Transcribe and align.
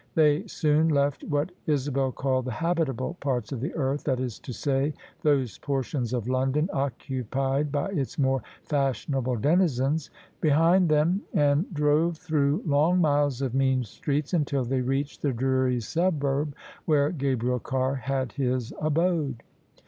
They 0.15 0.47
soon 0.47 0.89
left 0.89 1.23
what 1.25 1.51
Isabel 1.67 2.11
called 2.11 2.45
the 2.45 2.51
habitable 2.51 3.13
parts 3.19 3.51
of 3.51 3.61
the 3.61 3.71
earth— 3.75 4.03
^that 4.05 4.19
is 4.19 4.39
to 4.39 4.51
say 4.51 4.95
those 5.21 5.59
portions 5.59 6.11
of 6.11 6.27
London 6.27 6.67
occupied 6.73 7.71
by 7.71 7.89
its 7.89 8.17
more 8.17 8.41
fashionable 8.63 9.35
denizens— 9.35 10.09
^behind 10.41 10.87
them, 10.87 10.87
THE 10.87 11.17
SUBJECTION 11.17 11.39
and 11.51 11.73
drove 11.75 12.17
through 12.17 12.63
long 12.65 12.99
mQes 12.99 13.43
of 13.43 13.53
mean 13.53 13.83
streets 13.83 14.31
untfl 14.31 14.65
tb^ 14.67 14.87
reached 14.87 15.21
the 15.21 15.33
dreary 15.33 15.79
suburb 15.79 16.55
where 16.85 17.11
Gabriel 17.11 17.59
Carr 17.59 17.93
had 17.93 18.31
his 18.31 18.73
abode. 18.81 19.43